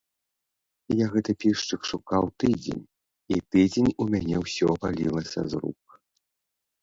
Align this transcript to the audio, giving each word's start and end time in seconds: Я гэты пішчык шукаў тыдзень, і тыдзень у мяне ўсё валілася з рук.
Я 1.03 1.09
гэты 1.15 1.31
пішчык 1.43 1.81
шукаў 1.91 2.23
тыдзень, 2.43 2.79
і 3.35 3.39
тыдзень 3.55 3.91
у 4.05 4.07
мяне 4.15 4.35
ўсё 4.45 4.67
валілася 4.87 5.41
з 5.53 5.61
рук. 5.67 5.99